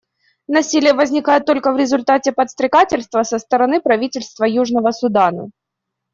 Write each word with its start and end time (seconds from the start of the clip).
Насилие 0.47 0.93
возникает 0.95 1.45
только 1.45 1.71
в 1.71 1.77
результате 1.77 2.31
подстрекательства 2.31 3.21
со 3.21 3.37
стороны 3.37 3.79
правительства 3.81 4.45
Южного 4.45 4.89
Судана. 4.89 5.51